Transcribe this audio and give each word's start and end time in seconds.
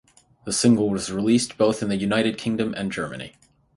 The 0.45 0.51
single 0.51 0.89
was 0.89 1.11
released 1.11 1.59
both 1.59 1.83
in 1.83 1.89
the 1.89 1.95
United 1.95 2.35
Kingdom 2.39 2.73
and 2.73 2.91
Germany. 2.91 3.35